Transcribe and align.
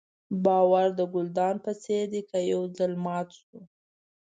باور 0.45 0.87
د 0.99 1.01
ګلدان 1.13 1.55
په 1.65 1.71
څېر 1.83 2.03
دی 2.13 2.21
که 2.29 2.37
یو 2.51 2.61
ځل 2.77 2.91
مات 3.05 3.27
شو. 3.39 3.57